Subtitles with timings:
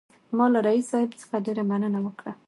[0.37, 2.31] ما له رییس صاحب څخه ډېره مننه وکړه.